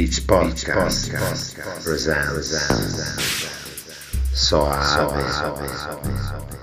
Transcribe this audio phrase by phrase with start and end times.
[0.00, 2.48] Beach Podcast, Brazil, Podcast presents
[4.32, 4.82] Soave.
[4.82, 5.30] Soave.
[5.30, 5.68] Soave.
[5.68, 6.18] Soave.
[6.18, 6.59] Soave.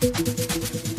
[0.00, 0.97] フフフフ。